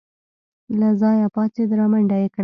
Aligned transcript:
له 0.79 0.89
ځايه 1.01 1.27
پاڅېد 1.33 1.69
رامنډه 1.79 2.17
يې 2.21 2.27
کړه. 2.33 2.39